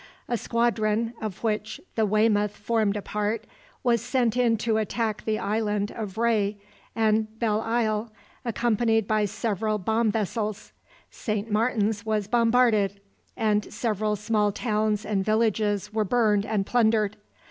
A 0.27 0.35
squadron, 0.35 1.13
of 1.21 1.43
which 1.43 1.79
the 1.93 2.07
"Weymouth" 2.07 2.57
formed 2.57 2.97
a 2.97 3.03
part, 3.03 3.45
was 3.83 4.01
sent 4.01 4.35
in 4.35 4.57
to 4.57 4.77
attack 4.77 5.25
the 5.25 5.37
Island 5.37 5.91
of 5.91 6.17
Rhe 6.17 6.55
and 6.95 7.27
Belleisle, 7.37 8.09
accompanied 8.43 9.07
by 9.07 9.25
several 9.25 9.77
bomb 9.77 10.11
vessels. 10.11 10.71
Saint 11.11 11.51
Martin's 11.51 12.03
was 12.03 12.25
bombarded, 12.25 12.99
and 13.37 13.71
several 13.71 14.15
small 14.15 14.51
towns 14.51 15.05
and 15.05 15.23
villages 15.23 15.93
were 15.93 16.03
burned 16.03 16.47
and 16.47 16.65
plundered. 16.65 17.15